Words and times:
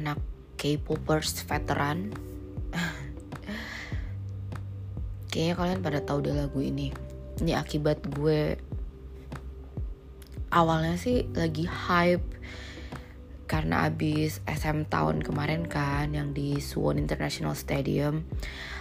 anak-anak 0.00 0.24
K-popers 0.56 1.44
veteran. 1.44 2.08
Kayaknya 5.30 5.54
kalian 5.60 5.80
pada 5.84 6.00
tahu 6.00 6.24
deh 6.24 6.32
lagu 6.32 6.56
ini. 6.64 6.88
Ini 7.44 7.52
akibat 7.60 8.00
gue 8.08 8.56
awalnya 10.48 10.96
sih 10.96 11.28
lagi 11.36 11.68
hype 11.68 12.24
karena 13.44 13.86
abis 13.92 14.40
SM 14.48 14.88
tahun 14.88 15.20
kemarin 15.20 15.68
kan 15.68 16.16
yang 16.16 16.32
di 16.32 16.56
Suwon 16.64 16.96
International 16.96 17.52
Stadium. 17.52 18.24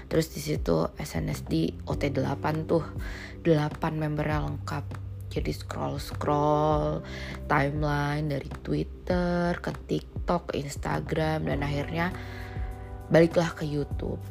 Terus 0.08 0.32
di 0.32 0.40
situ 0.40 0.88
SNSD 0.96 1.84
OT8 1.84 2.44
tuh 2.64 2.84
8 3.44 3.76
membernya 3.92 4.48
lengkap. 4.48 4.86
Jadi 5.30 5.52
scroll 5.54 6.02
scroll 6.02 7.06
timeline 7.46 8.26
dari 8.34 8.50
Twitter 8.66 9.54
ke 9.62 9.72
TikTok 9.86 10.19
ke 10.38 10.62
Instagram 10.62 11.50
dan 11.50 11.66
akhirnya 11.66 12.14
baliklah 13.10 13.50
ke 13.58 13.66
YouTube 13.66 14.22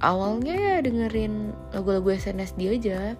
awalnya 0.00 0.56
ya 0.56 0.74
dengerin 0.80 1.52
lagu-lagu 1.76 2.08
SNSD 2.16 2.80
aja 2.80 3.14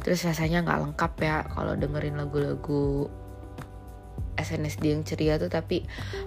terus 0.00 0.24
rasanya 0.24 0.64
nggak 0.64 0.80
lengkap 0.88 1.12
ya 1.20 1.36
kalau 1.52 1.76
dengerin 1.76 2.16
lagu-lagu 2.16 3.12
SNSD 4.36 4.84
yang 4.92 5.02
ceria 5.02 5.34
tuh 5.40 5.48
tapi 5.48 5.82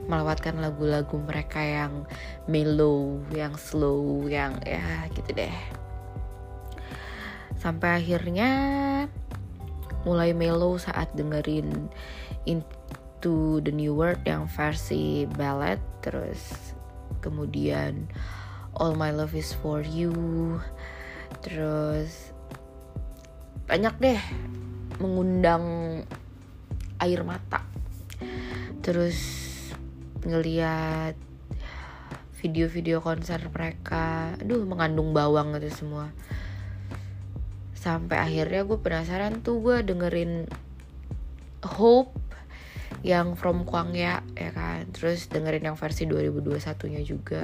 melewatkan 0.09 0.58
lagu-lagu 0.58 1.14
mereka 1.22 1.62
yang 1.62 2.09
mellow, 2.50 3.22
yang 3.31 3.54
slow, 3.54 4.26
yang 4.26 4.58
ya 4.66 5.06
gitu 5.14 5.30
deh. 5.38 5.54
Sampai 7.62 8.02
akhirnya 8.02 8.50
mulai 10.03 10.34
mellow 10.34 10.81
saat 10.81 11.14
dengerin 11.14 11.92
Into 13.20 13.59
the 13.67 13.75
New 13.75 14.00
World 14.00 14.23
yang 14.23 14.48
versi 14.48 15.28
ballad 15.28 15.84
terus 16.00 16.72
kemudian 17.20 18.08
All 18.80 18.95
My 18.95 19.12
Love 19.12 19.36
Is 19.36 19.52
For 19.59 19.84
You 19.84 20.56
terus 21.44 22.31
banyak 23.67 23.92
deh 24.00 24.22
mengundang 25.03 25.67
air 27.03 27.28
mata. 27.28 27.67
Terus 28.80 29.20
ngeliat 30.23 31.20
video-video 32.40 33.03
konser 33.03 33.44
mereka. 33.52 34.31
Aduh 34.40 34.64
mengandung 34.64 35.12
bawang 35.12 35.59
itu 35.59 35.67
semua. 35.75 36.16
Sampai 37.75 38.16
akhirnya 38.16 38.64
gue 38.64 38.80
penasaran 38.80 39.44
tuh 39.44 39.59
gue 39.59 39.84
dengerin 39.84 40.47
Hope 41.67 42.28
yang 43.05 43.39
From 43.39 43.64
Kwang 43.64 43.95
ya 43.95 44.23
ya 44.36 44.52
kan? 44.52 44.89
Terus 44.92 45.31
dengerin 45.31 45.69
yang 45.72 45.78
versi 45.80 46.08
2021 46.08 46.94
nya 46.94 47.02
juga. 47.03 47.44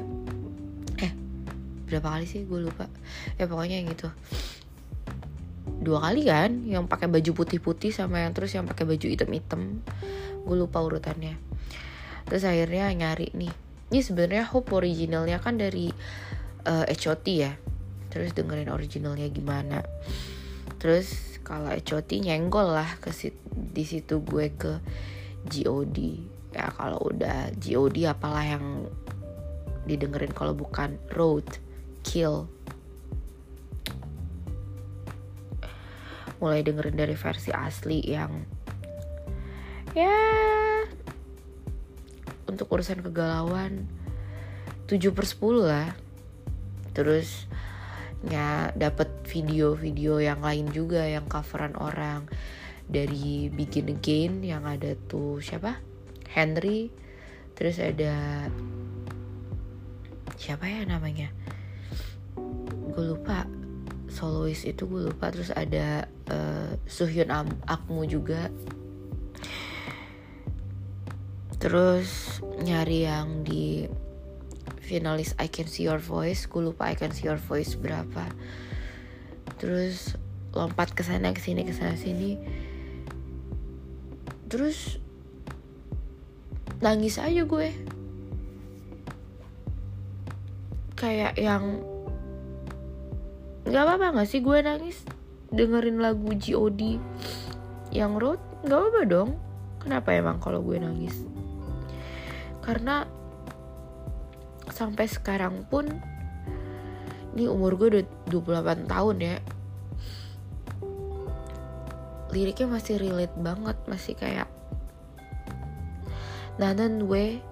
Berapa 1.85 2.17
kali 2.17 2.25
sih? 2.25 2.41
Gue 2.49 2.65
lupa. 2.65 2.89
Ya 3.37 3.45
pokoknya 3.45 3.81
yang 3.81 3.89
itu. 3.93 4.09
Dua 5.81 6.01
kali 6.01 6.25
kan? 6.25 6.65
Yang 6.65 6.89
pakai 6.89 7.07
baju 7.09 7.31
putih-putih 7.45 7.93
sama 7.93 8.25
yang 8.25 8.33
terus 8.33 8.57
yang 8.57 8.65
pakai 8.65 8.89
baju 8.89 9.05
hitam-hitam. 9.05 9.85
Gue 10.43 10.55
lupa 10.57 10.81
urutannya. 10.81 11.37
Terus 12.25 12.43
akhirnya 12.45 12.89
nyari 12.89 13.29
nih. 13.37 13.53
Ini 13.93 13.99
sebenarnya 14.01 14.49
hope 14.49 14.73
originalnya 14.73 15.37
kan 15.37 15.61
dari 15.61 15.93
uh, 16.65 16.85
eh, 16.89 16.97
HOT 16.97 17.25
ya. 17.29 17.53
Terus 18.09 18.33
dengerin 18.33 18.73
originalnya 18.73 19.29
gimana. 19.29 19.85
Terus 20.81 21.37
kalau 21.45 21.69
HOT 21.69 22.09
nyenggol 22.25 22.73
lah 22.73 22.97
ke 22.97 23.13
di 23.53 23.85
situ 23.85 24.25
gue 24.25 24.49
ke 24.57 24.81
GOD 25.47 25.97
ya 26.55 26.71
kalau 26.71 27.11
udah 27.11 27.51
GOD 27.59 28.07
apalah 28.07 28.45
yang 28.47 28.87
didengerin 29.85 30.31
kalau 30.33 30.55
bukan 30.55 30.97
road 31.13 31.45
kill. 32.01 32.47
Mulai 36.39 36.63
dengerin 36.63 36.95
dari 36.95 37.15
versi 37.15 37.51
asli 37.51 38.01
yang 38.07 38.31
ya 39.95 40.15
untuk 42.45 42.67
urusan 42.71 42.99
kegalauan 43.03 43.87
7 44.87 45.11
per 45.11 45.25
10 45.27 45.59
lah. 45.59 45.89
Terus 46.95 47.51
ya 48.31 48.71
dapat 48.73 49.11
video-video 49.27 50.23
yang 50.23 50.39
lain 50.41 50.71
juga 50.71 51.03
yang 51.05 51.27
coveran 51.27 51.75
orang 51.77 52.25
dari 52.85 53.49
Begin 53.49 53.89
Again 53.97 54.45
yang 54.45 54.63
ada 54.65 54.93
tuh 55.09 55.41
siapa? 55.41 55.81
Henry. 56.29 56.93
Terus 57.55 57.79
ada 57.79 58.45
siapa 60.35 60.67
ya 60.67 60.85
namanya? 60.85 61.31
Gue 62.93 63.15
lupa. 63.15 63.47
Solois 64.11 64.63
itu 64.63 64.87
gue 64.87 65.11
lupa. 65.11 65.31
Terus 65.33 65.51
ada 65.51 66.07
uh, 66.29 66.71
Suhyun 66.85 67.31
Akmu 67.67 68.05
juga. 68.07 68.51
Terus 71.57 72.39
nyari 72.61 73.09
yang 73.09 73.41
di 73.41 73.89
finalis 74.85 75.33
I 75.41 75.49
Can 75.49 75.65
See 75.65 75.89
Your 75.89 75.97
Voice. 75.97 76.45
Gue 76.45 76.69
lupa 76.69 76.91
I 76.91 76.95
Can 76.95 77.09
See 77.09 77.25
Your 77.25 77.41
Voice 77.41 77.73
berapa. 77.73 78.29
Terus 79.57 80.13
lompat 80.55 80.95
ke 80.95 81.03
sana 81.03 81.35
ke 81.35 81.43
sini 81.43 81.67
ke 81.67 81.75
sana 81.75 81.99
sini 81.99 82.39
terus 84.55 85.03
nangis 86.79 87.19
aja 87.19 87.43
gue. 87.43 87.75
Kayak 90.95 91.35
yang 91.35 91.83
nggak 93.67 93.83
apa-apa 93.83 94.15
nggak 94.15 94.29
sih 94.31 94.39
gue 94.39 94.63
nangis? 94.63 95.03
Dengerin 95.51 95.99
lagu 95.99 96.31
G.O.D 96.31 97.03
yang 97.91 98.15
road 98.15 98.39
nggak 98.63 98.79
apa-apa 98.79 99.01
dong. 99.03 99.29
Kenapa 99.83 100.15
emang 100.15 100.39
kalau 100.39 100.63
gue 100.63 100.79
nangis? 100.79 101.27
Karena 102.63 103.03
sampai 104.71 105.11
sekarang 105.11 105.67
pun 105.67 105.91
ini 107.35 107.51
umur 107.51 107.75
gue 107.75 107.87
udah 107.91 108.03
28 108.31 108.87
tahun 108.87 109.15
ya 109.19 109.35
liriknya 112.34 112.70
masih 112.70 112.96
relate 113.00 113.34
banget 113.40 113.76
masih 113.90 114.14
kayak 114.14 114.48
nanan 116.56 117.10
we 117.10 117.42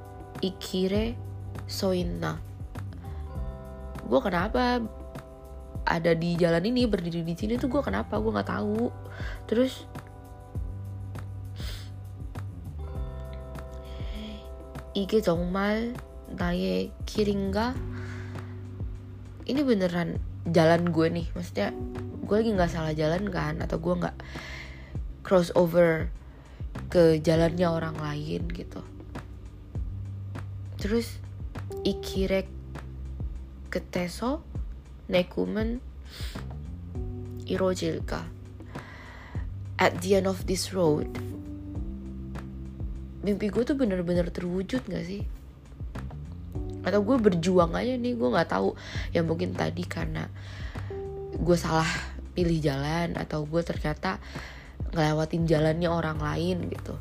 ikire 0.44 1.18
soina 1.66 2.38
gue 4.06 4.20
kenapa 4.22 4.80
ada 5.88 6.12
di 6.12 6.36
jalan 6.36 6.64
ini 6.68 6.84
berdiri 6.84 7.24
di 7.24 7.34
sini 7.34 7.56
tuh 7.56 7.72
gue 7.72 7.82
kenapa 7.82 8.20
gue 8.20 8.30
nggak 8.30 8.50
tahu 8.52 8.92
terus 9.48 9.88
이게 14.98 15.22
정말 15.22 15.94
나의 16.26 16.90
길인가? 17.06 17.70
Ini 19.46 19.62
beneran 19.62 20.18
jalan 20.50 20.90
gue 20.90 21.06
nih, 21.08 21.26
maksudnya 21.32 21.70
gue 22.26 22.36
lagi 22.36 22.50
nggak 22.52 22.72
salah 22.72 22.92
jalan 22.92 23.30
kan, 23.30 23.62
atau 23.62 23.78
gue 23.78 23.94
nggak 23.94 24.16
crossover 25.23 26.11
ke 26.91 27.17
jalannya 27.23 27.65
orang 27.65 27.97
lain 27.97 28.45
gitu. 28.51 28.83
Terus 30.77 31.17
ikirek 31.87 32.45
ke 33.71 33.79
teso 33.79 34.43
nekumen 35.09 35.81
irojilka. 37.49 38.27
At 39.81 39.99
the 40.05 40.21
end 40.21 40.29
of 40.29 40.45
this 40.45 40.71
road 40.71 41.09
mimpi 43.23 43.47
gue 43.47 43.63
tuh 43.63 43.79
bener-bener 43.79 44.27
terwujud 44.27 44.83
gak 44.83 45.05
sih? 45.07 45.23
Atau 46.83 47.07
gue 47.07 47.15
berjuang 47.15 47.71
aja 47.71 47.95
nih 47.95 48.19
gue 48.19 48.27
nggak 48.27 48.51
tahu. 48.51 48.75
Ya 49.15 49.23
mungkin 49.23 49.55
tadi 49.55 49.87
karena 49.87 50.27
gue 51.33 51.57
salah 51.57 51.87
pilih 52.35 52.59
jalan 52.59 53.15
atau 53.15 53.47
gue 53.47 53.63
ternyata 53.63 54.19
ngelewatin 54.93 55.49
jalannya 55.49 55.89
orang 55.89 56.21
lain 56.21 56.69
gitu. 56.69 56.95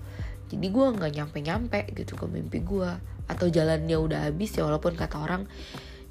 Jadi 0.53 0.67
gue 0.69 0.87
nggak 0.97 1.13
nyampe 1.17 1.39
nyampe 1.41 1.81
gitu 1.97 2.17
ke 2.17 2.27
mimpi 2.29 2.61
gue 2.61 2.91
atau 3.29 3.47
jalannya 3.49 3.97
udah 3.97 4.29
habis 4.29 4.53
ya 4.53 4.69
walaupun 4.69 4.93
kata 4.97 5.17
orang 5.17 5.49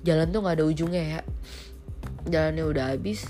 jalan 0.02 0.34
tuh 0.34 0.42
nggak 0.42 0.56
ada 0.62 0.66
ujungnya 0.66 1.04
ya. 1.18 1.22
Jalannya 2.30 2.66
udah 2.66 2.86
habis 2.94 3.26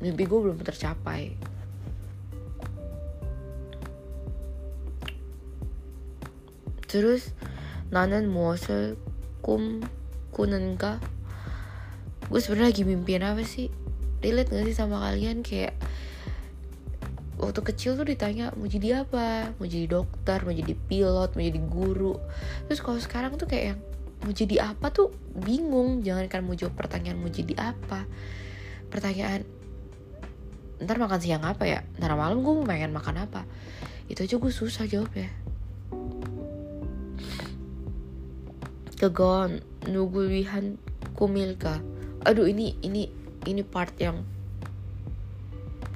mimpi 0.00 0.24
gue 0.24 0.40
belum 0.40 0.60
tercapai. 0.60 1.36
Terus 6.90 7.30
nanen 7.94 8.26
muasal 8.26 8.98
kum 9.40 9.84
kunenka 10.34 10.98
gue 12.30 12.38
sebenarnya 12.38 12.70
lagi 12.70 12.82
mimpiin 12.86 13.26
apa 13.26 13.42
sih? 13.42 13.68
Relate 14.20 14.52
gak 14.52 14.68
sih 14.68 14.76
sama 14.76 15.02
kalian? 15.02 15.42
Kayak 15.42 15.74
waktu 17.40 17.60
kecil 17.64 17.96
tuh 17.96 18.04
ditanya 18.04 18.52
mau 18.52 18.68
jadi 18.68 19.02
apa? 19.02 19.56
Mau 19.56 19.64
jadi 19.64 19.88
dokter? 19.88 20.44
Mau 20.44 20.52
jadi 20.52 20.76
pilot? 20.76 21.30
Mau 21.32 21.42
jadi 21.42 21.60
guru? 21.64 22.14
Terus 22.68 22.80
kalau 22.84 23.00
sekarang 23.00 23.40
tuh 23.40 23.48
kayak 23.48 23.64
yang 23.74 23.80
mau 24.20 24.32
jadi 24.36 24.56
apa? 24.76 24.92
tuh 24.92 25.08
bingung. 25.32 26.04
Jangan 26.04 26.28
kan 26.28 26.44
mau 26.44 26.52
jawab 26.52 26.76
pertanyaan 26.76 27.16
mau 27.16 27.32
jadi 27.32 27.56
apa? 27.56 28.04
Pertanyaan 28.92 29.48
ntar 30.80 30.96
makan 31.00 31.20
siang 31.20 31.44
apa 31.44 31.64
ya? 31.64 31.80
Ntar 31.96 32.12
malam 32.16 32.44
gue 32.44 32.52
mau 32.52 32.68
pengen 32.68 32.92
makan 32.92 33.24
apa? 33.24 33.48
Itu 34.06 34.24
aja 34.28 34.36
gue 34.36 34.52
susah 34.52 34.84
jawab 34.84 35.12
ya 35.16 35.30
kegon 39.00 39.64
nunggu 39.88 40.28
wihan 40.28 40.76
kumilka. 41.16 41.80
Aduh 42.28 42.44
ini 42.44 42.76
ini 42.84 43.08
ini 43.48 43.64
part 43.64 43.96
yang 43.96 44.20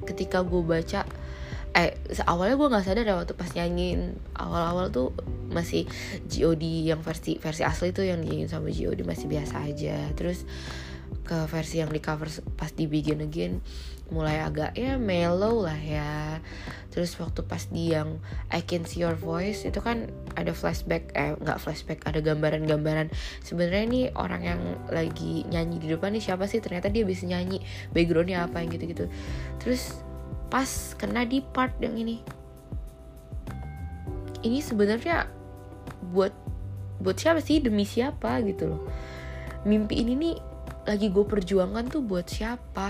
ketika 0.09 0.41
gue 0.41 0.65
baca 0.65 1.05
eh 1.75 1.91
awalnya 2.23 2.55
gue 2.55 2.71
nggak 2.71 2.85
sadar 2.87 3.03
ya 3.03 3.19
waktu 3.19 3.35
pas 3.35 3.51
nyanyiin. 3.51 4.15
Awal-awal 4.31 4.95
tuh 4.95 5.11
masih 5.51 5.83
God 6.31 6.63
yang 6.63 7.03
versi 7.03 7.35
versi 7.35 7.67
asli 7.67 7.91
tuh 7.91 8.07
yang 8.07 8.23
nyanyiin 8.23 8.47
sama 8.47 8.71
God 8.71 9.03
masih 9.03 9.27
biasa 9.27 9.67
aja. 9.67 10.07
Terus 10.15 10.47
ke 11.25 11.37
versi 11.51 11.81
yang 11.81 11.91
di 11.91 11.99
cover 11.99 12.31
pas 12.55 12.71
di 12.71 12.85
Begin 12.85 13.19
Again 13.25 13.59
mulai 14.13 14.37
agak 14.37 14.77
ya 14.77 15.01
mellow 15.01 15.65
lah 15.65 15.77
ya. 15.77 16.39
Terus 16.93 17.17
waktu 17.17 17.41
pas 17.43 17.65
di 17.73 17.91
yang 17.91 18.21
I 18.53 18.61
Can 18.61 18.85
See 18.85 19.01
Your 19.01 19.17
Voice 19.17 19.65
itu 19.65 19.81
kan 19.81 20.13
ada 20.37 20.53
flashback 20.53 21.11
eh 21.17 21.33
nggak 21.35 21.57
flashback 21.57 22.05
ada 22.05 22.21
gambaran-gambaran. 22.21 23.09
Sebenarnya 23.41 23.83
ini 23.83 24.01
orang 24.13 24.41
yang 24.45 24.61
lagi 24.93 25.43
nyanyi 25.49 25.81
di 25.81 25.87
depan 25.89 26.13
nih 26.13 26.23
siapa 26.23 26.45
sih? 26.45 26.61
Ternyata 26.61 26.93
dia 26.93 27.03
bisa 27.03 27.25
nyanyi 27.25 27.59
backgroundnya 27.91 28.45
apa 28.45 28.61
yang 28.61 28.69
gitu-gitu. 28.77 29.09
Terus 29.57 30.04
pas 30.55 30.95
kena 30.95 31.27
di 31.27 31.43
part 31.43 31.75
yang 31.83 31.99
ini. 31.99 32.23
Ini 34.39 34.63
sebenarnya 34.63 35.27
buat 36.15 36.31
buat 37.03 37.19
siapa 37.19 37.43
sih? 37.43 37.59
Demi 37.59 37.83
siapa 37.83 38.39
gitu 38.39 38.71
loh. 38.71 38.87
Mimpi 39.67 39.99
ini 39.99 40.15
nih 40.15 40.35
lagi 40.87 41.11
gue 41.11 41.27
perjuangkan 41.27 41.91
tuh 41.91 42.07
buat 42.07 42.31
siapa? 42.31 42.87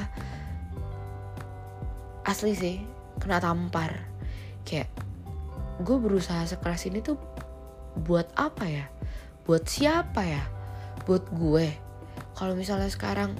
Asli 2.22 2.54
sih 2.54 2.86
kena 3.18 3.42
tampar. 3.42 3.98
Kayak 4.62 4.94
gue 5.82 5.98
berusaha 5.98 6.46
sekeras 6.46 6.86
ini 6.86 7.02
tuh 7.02 7.18
buat 8.06 8.30
apa 8.38 8.70
ya? 8.70 8.86
Buat 9.50 9.66
siapa 9.66 10.22
ya? 10.22 10.46
Buat 11.10 11.34
gue. 11.34 11.74
Kalau 12.38 12.54
misalnya 12.54 12.94
sekarang 12.94 13.34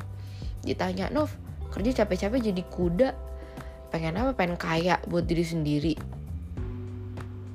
ditanya 0.66 1.14
Nov 1.14 1.30
kerja 1.70 2.02
capek-capek 2.02 2.50
jadi 2.50 2.64
kuda 2.74 3.25
pengen 3.96 4.20
apa? 4.20 4.36
Pengen 4.36 4.60
kaya 4.60 5.00
buat 5.08 5.24
diri 5.24 5.48
sendiri. 5.48 5.96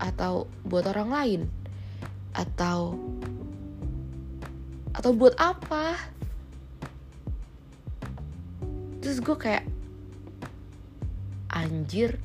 Atau 0.00 0.48
buat 0.64 0.88
orang 0.88 1.12
lain. 1.12 1.40
Atau 2.32 2.96
atau 4.96 5.10
buat 5.12 5.36
apa? 5.36 6.00
Terus 9.04 9.20
gue 9.20 9.36
kayak 9.36 9.68
anjir. 11.52 12.16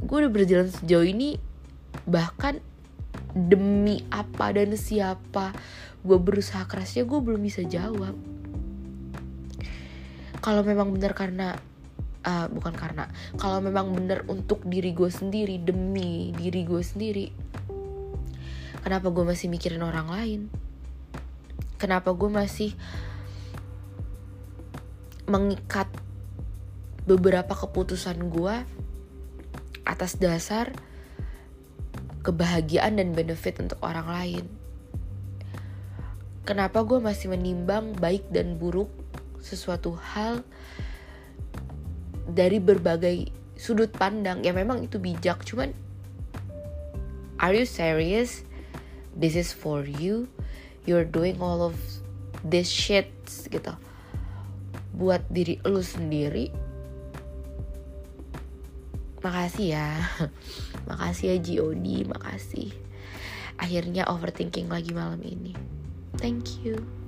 Gue 0.00 0.16
udah 0.24 0.32
berjalan 0.32 0.72
sejauh 0.72 1.04
ini 1.04 1.36
bahkan 2.08 2.64
demi 3.36 4.00
apa 4.08 4.52
dan 4.52 4.72
siapa 4.76 5.52
gue 6.04 6.18
berusaha 6.18 6.64
kerasnya 6.64 7.04
gue 7.04 7.20
belum 7.20 7.44
bisa 7.44 7.68
jawab. 7.68 8.16
Kalau 10.42 10.66
memang 10.66 10.90
benar 10.90 11.14
karena 11.14 11.54
uh, 12.26 12.46
bukan 12.50 12.74
karena 12.74 13.06
kalau 13.36 13.62
memang 13.62 13.92
benar 13.92 14.26
untuk 14.26 14.64
diri 14.66 14.94
gue 14.94 15.10
sendiri 15.10 15.60
demi 15.62 16.34
diri 16.34 16.66
gue 16.66 16.82
sendiri 16.82 17.26
kenapa 18.82 19.10
gue 19.10 19.24
masih 19.26 19.46
mikirin 19.52 19.82
orang 19.82 20.08
lain 20.10 20.40
kenapa 21.78 22.14
gue 22.14 22.30
masih 22.30 22.74
mengikat 25.26 25.86
beberapa 27.06 27.54
keputusan 27.54 28.30
gue 28.30 28.56
atas 29.82 30.18
dasar 30.18 30.70
kebahagiaan 32.22 33.02
dan 33.02 33.10
benefit 33.12 33.58
untuk 33.58 33.82
orang 33.82 34.06
lain. 34.06 34.44
Kenapa 36.42 36.82
gue 36.82 36.98
masih 36.98 37.30
menimbang 37.34 37.94
baik 37.98 38.30
dan 38.30 38.58
buruk 38.58 38.90
sesuatu 39.42 39.94
hal 39.94 40.46
dari 42.32 42.56
berbagai 42.56 43.28
sudut 43.54 43.92
pandang 43.92 44.40
ya 44.40 44.56
memang 44.56 44.88
itu 44.88 44.96
bijak 44.96 45.44
cuman 45.44 45.70
are 47.42 47.52
you 47.52 47.66
serious? 47.68 48.46
This 49.12 49.36
is 49.36 49.52
for 49.52 49.84
you. 49.84 50.30
You're 50.88 51.04
doing 51.04 51.42
all 51.42 51.60
of 51.60 51.76
this 52.40 52.72
shit 52.72 53.12
gitu. 53.52 53.76
Buat 54.96 55.28
diri 55.28 55.60
lu 55.68 55.84
sendiri 55.84 56.48
makasih 59.22 59.78
ya. 59.78 59.88
Makasih 60.90 61.26
ya 61.34 61.36
God 61.38 61.78
makasih. 62.10 62.74
Akhirnya 63.54 64.08
overthinking 64.10 64.66
lagi 64.66 64.90
malam 64.90 65.22
ini. 65.22 65.54
Thank 66.18 66.58
you 66.66 67.01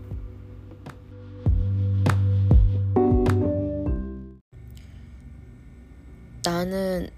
나는 6.54 7.10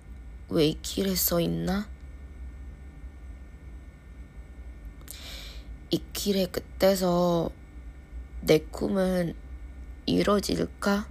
왜 0.49 0.69
이 0.71 0.79
길에 0.81 1.15
서 1.15 1.41
있나? 1.41 1.87
이 5.91 6.03
길의 6.15 6.50
끝에서 6.50 7.50
내 8.41 8.61
꿈은 8.61 9.35
이뤄질까? 10.06 11.06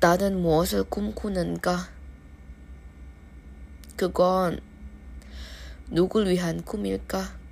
나는 0.00 0.42
무엇을 0.42 0.84
꿈꾸는가? 0.84 1.88
그건 3.96 4.60
누굴 5.88 6.26
위한 6.26 6.62
꿈일까? 6.62 7.43